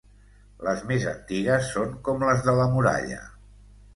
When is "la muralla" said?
2.61-3.21